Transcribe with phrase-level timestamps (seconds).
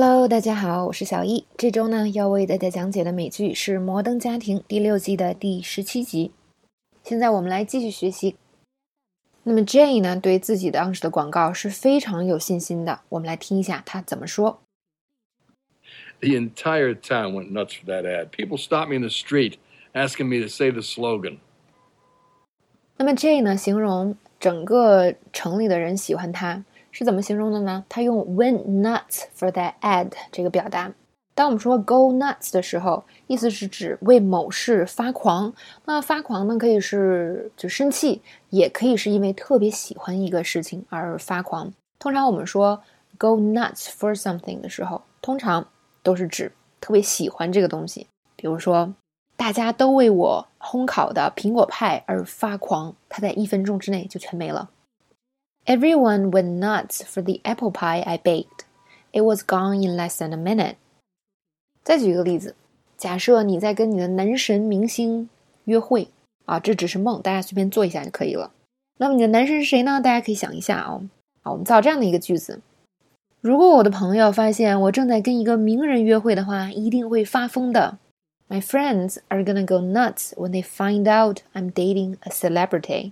[0.00, 1.44] Hello，大家好，我是小易。
[1.56, 6.30] 这周呢，要为大家讲解的美剧是《摩登家庭》第六季的第十七集。
[7.02, 8.36] 现在我们来继续学习。
[9.42, 13.00] 那么 Jane 呢，对自己当时的广告是非常有信心的。
[13.08, 14.60] 我们来听一下他怎么说。
[16.20, 18.28] The entire town went nuts for that ad.
[18.28, 19.54] People stopped me in the street
[19.94, 21.38] asking me to say the slogan.
[22.98, 26.64] 那么 Jane 呢，形容整个城里的人喜欢他，
[26.98, 27.84] 是怎么形容的呢？
[27.88, 30.92] 他用 went nuts for that ad 这个表达。
[31.32, 35.54] 当我们说 go nuts 的时候，意思是指为某事发狂。
[35.84, 38.20] 那发狂呢，可以是就生气，
[38.50, 41.72] 也可以是因为特别喜欢一个事情而发狂。
[42.00, 42.82] 通常我们说
[43.16, 45.64] go nuts for something 的时候，通常
[46.02, 48.08] 都是指特别喜欢这个东西。
[48.34, 48.92] 比如说，
[49.36, 54.68] 大家都为我烘烤的苹果派而发狂，它在一分钟之内就全没了。
[55.67, 58.65] Everyone went nuts for the apple pie I baked.
[59.11, 60.75] It was gone in less than a minute.
[61.83, 62.55] 再举一个例子，
[62.97, 65.29] 假设你在跟你的男神明星
[65.65, 66.09] 约会
[66.45, 68.51] 啊，这只是梦，大家随便做一下就可以了。
[68.97, 70.01] 那么你的男神是谁呢？
[70.01, 71.07] 大家可以想一下哦。
[71.41, 72.61] 好，我们造这样的一个句子：
[73.41, 77.97] 如果我的朋友发现我正在跟一个名人约会的话，一定会发疯的。
[78.49, 83.11] My friends are gonna go nuts when they find out I'm dating a celebrity。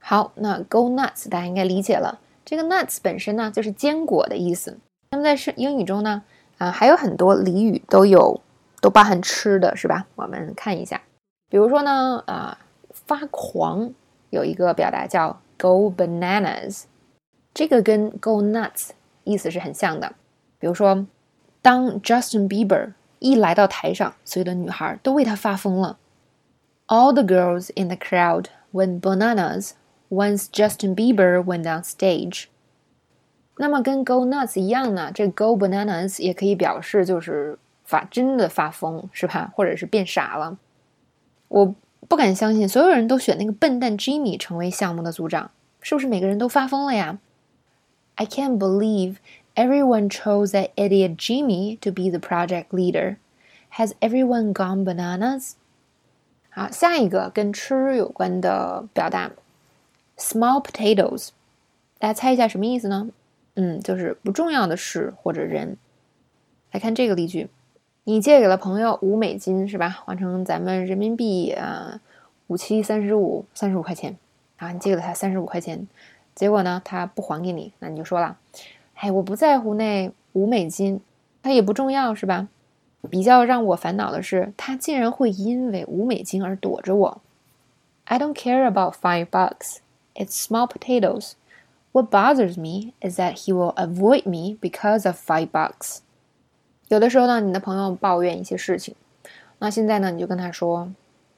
[0.00, 2.18] 好，那 go nuts 大家应该理解了。
[2.44, 4.78] 这个 nuts 本身呢，就是坚果的意思。
[5.10, 6.22] 那么在是英语中呢？
[6.58, 8.40] 啊，还有很多俚语都有，
[8.80, 10.06] 都包含吃的是吧？
[10.16, 11.00] 我们看一下，
[11.48, 12.58] 比如说呢，啊，
[12.92, 13.92] 发狂
[14.30, 16.84] 有一个表达叫 go bananas，
[17.54, 18.90] 这个跟 go nuts
[19.24, 20.12] 意思是很像的。
[20.58, 21.06] 比如说，
[21.62, 25.98] 当 Justin Bieber 一来到台上，所有的女孩都为他发疯了。
[26.86, 29.70] All the girls in the crowd went bananas
[30.09, 32.45] once Justin Bieber went on stage.
[33.57, 39.51] 那么跟 go nuts 一样呢，这 go bananas 也可以表示就是发真的发疯，是吧？
[39.55, 40.57] 或者是变傻了。
[41.47, 41.73] 我
[42.07, 47.17] 不敢相信所有人都选那个笨蛋 Jimmy 成为项目的组长，是不是每个人都发疯了呀？
[48.15, 49.17] I can't believe
[49.55, 53.17] everyone chose that idiot Jimmy to be the project leader.
[53.77, 55.53] Has everyone gone bananas?
[56.49, 59.31] 好，下一个跟吃有关的表达
[60.20, 61.30] ，small potatoes，
[61.98, 63.08] 大家猜一下什么意思呢？
[63.54, 65.76] 嗯，就是不重要的事或者人。
[66.70, 67.48] 来看这个例句：
[68.04, 69.88] 你借给了朋友五美金，是吧？
[70.04, 72.00] 换成咱们人民币啊，
[72.46, 74.16] 五七三十五，三十五块钱
[74.58, 74.70] 啊。
[74.70, 75.88] 你借给了他三十五块钱，
[76.34, 78.36] 结果呢，他不还给你，那你就说了
[78.94, 81.00] ：“哎，我不在乎那五美金，
[81.42, 82.48] 它也不重要，是吧？”
[83.10, 87.22] 比较让我烦恼的是，他竟然会因为五美金而躲着我。
[88.04, 89.78] I don't care about five bucks.
[90.15, 91.33] It's small potatoes.
[91.91, 95.99] What bothers me is that he will avoid me because of five bucks。
[96.89, 98.95] 有的时候呢，你的朋友抱怨一些事情，
[99.59, 100.89] 那现在呢，你就跟他说，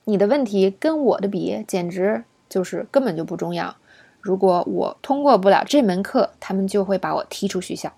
[0.05, 3.75] 你的问题跟我的比，简直就是根本就不重要。
[4.19, 7.93] 如果我通过不了这门课，他们就会把我踢出学校。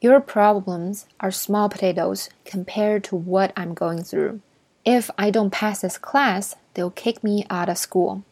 [0.00, 4.40] Your problems are small potatoes compared to what I'm going through.
[4.84, 8.22] If I don't pass this class, they'll kick me out of school.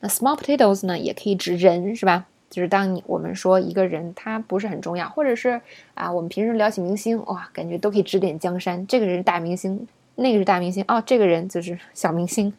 [0.00, 2.26] 那 small potatoes 呢，也可以指人，是吧？
[2.48, 5.60] 就是当你我们说一个人他不是很重要，或者是
[5.94, 8.86] 啊，我们平时聊起明星哇，感觉都可以指点江山。
[8.86, 12.52] 这个人是大明星，那个是大明星哦，这个人就是小明星，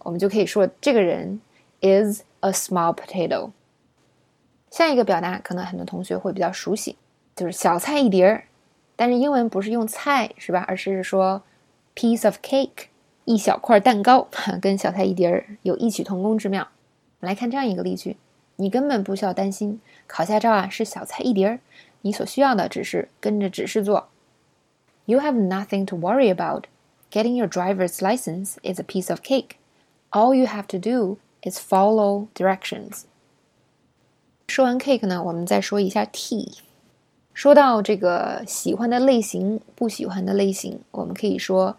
[0.00, 1.40] 我们就可以说这个人
[1.80, 3.50] is a small potato。
[4.70, 6.96] 下一个表达可能很多同学会比较熟悉，
[7.34, 8.44] 就是小菜一碟儿，
[8.94, 11.42] 但是英文不是用菜是吧，而是说
[11.94, 12.88] piece of cake，
[13.24, 14.28] 一小块蛋糕，
[14.60, 16.68] 跟小菜一碟儿有异曲同工之妙。
[17.20, 18.16] 我们来看这样一个例句。
[18.56, 21.58] 你根本不需要担心，考驾照啊是小菜一碟儿，
[22.02, 24.08] 你所需要的只是跟着指示做。
[25.06, 26.64] You have nothing to worry about.
[27.10, 29.56] Getting your driver's license is a piece of cake.
[30.10, 33.02] All you have to do is follow directions.
[34.46, 36.58] 说完 cake 呢，我们再说一下 tea。
[37.32, 41.76] 说到这个喜欢的类型、不喜欢的类型，我们可以说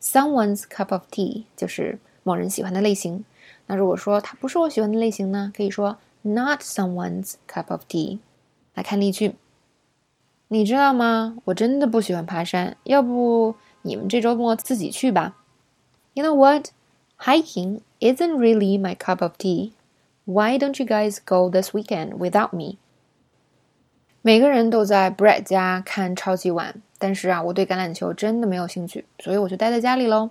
[0.00, 3.24] someone's cup of tea 就是某人喜欢的类型。
[3.66, 8.18] 那如果说它不是我喜欢的类型呢，可以说 not someone's cup of tea。
[8.74, 9.34] 来看例句，
[10.48, 11.36] 你知道吗？
[11.46, 15.36] 我真的不喜欢爬山，要不你们这周末自己去吧。
[16.14, 16.68] You know what?
[17.18, 19.72] Hiking isn't really my cup of tea.
[20.24, 22.76] Why don't you guys go this weekend without me?
[24.22, 30.30] 每个人都在 Brett 家看超级碗， 但是啊，我对橄榄球真的没有兴趣，所以我就待在家里喽。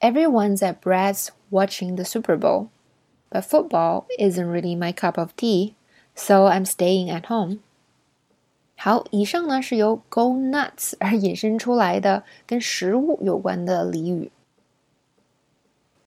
[0.00, 2.68] Everyone's at Brett's watching the Super Bowl.
[3.30, 5.72] But football isn't really my cup of tea,
[6.14, 7.60] so I'm staying at home.
[8.76, 14.30] 好，以上呢是由 go nuts 而引申出来的跟食物有关的俚语。